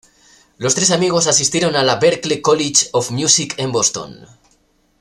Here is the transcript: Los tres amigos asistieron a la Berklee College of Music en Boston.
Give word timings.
Los 0.57 0.73
tres 0.73 0.89
amigos 0.89 1.27
asistieron 1.27 1.75
a 1.75 1.83
la 1.83 1.97
Berklee 1.97 2.41
College 2.41 2.87
of 2.93 3.11
Music 3.11 3.53
en 3.59 3.71
Boston. 3.71 4.27